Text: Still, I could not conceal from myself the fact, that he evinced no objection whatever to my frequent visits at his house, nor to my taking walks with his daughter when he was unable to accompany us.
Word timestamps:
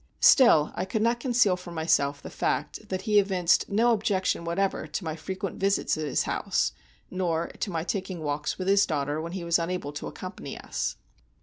Still, 0.23 0.71
I 0.73 0.83
could 0.83 1.03
not 1.03 1.19
conceal 1.19 1.55
from 1.55 1.75
myself 1.75 2.23
the 2.23 2.31
fact, 2.31 2.89
that 2.89 3.03
he 3.03 3.19
evinced 3.19 3.69
no 3.69 3.91
objection 3.91 4.43
whatever 4.45 4.87
to 4.87 5.03
my 5.03 5.15
frequent 5.15 5.59
visits 5.59 5.95
at 5.95 6.05
his 6.07 6.23
house, 6.23 6.71
nor 7.11 7.49
to 7.59 7.69
my 7.69 7.83
taking 7.83 8.23
walks 8.23 8.57
with 8.57 8.67
his 8.67 8.87
daughter 8.87 9.21
when 9.21 9.33
he 9.33 9.43
was 9.43 9.59
unable 9.59 9.91
to 9.93 10.07
accompany 10.07 10.57
us. 10.57 10.95